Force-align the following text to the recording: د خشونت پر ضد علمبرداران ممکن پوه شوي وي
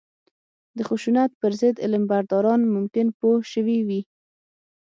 د 0.77 0.79
خشونت 0.89 1.31
پر 1.41 1.51
ضد 1.61 1.75
علمبرداران 1.85 2.61
ممکن 2.75 3.07
پوه 3.19 3.37
شوي 3.53 3.79
وي 3.87 4.01